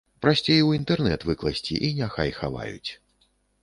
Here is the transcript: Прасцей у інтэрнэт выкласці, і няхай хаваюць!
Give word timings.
Прасцей 0.25 0.63
у 0.69 0.73
інтэрнэт 0.79 1.27
выкласці, 1.29 1.79
і 1.87 1.93
няхай 2.01 2.37
хаваюць! 2.43 2.91